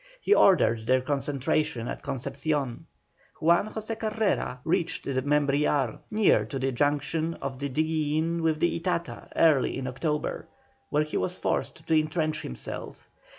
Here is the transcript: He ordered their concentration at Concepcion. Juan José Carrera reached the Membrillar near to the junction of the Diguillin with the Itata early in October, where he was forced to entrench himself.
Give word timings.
He 0.19 0.33
ordered 0.33 0.87
their 0.87 1.01
concentration 1.01 1.87
at 1.87 2.01
Concepcion. 2.01 2.87
Juan 3.39 3.69
José 3.71 3.99
Carrera 3.99 4.59
reached 4.65 5.05
the 5.05 5.21
Membrillar 5.21 5.99
near 6.09 6.43
to 6.43 6.57
the 6.57 6.71
junction 6.71 7.35
of 7.35 7.59
the 7.59 7.69
Diguillin 7.69 8.41
with 8.41 8.59
the 8.59 8.79
Itata 8.79 9.29
early 9.35 9.77
in 9.77 9.85
October, 9.85 10.47
where 10.89 11.03
he 11.03 11.17
was 11.17 11.37
forced 11.37 11.85
to 11.85 11.93
entrench 11.99 12.41
himself. 12.41 13.11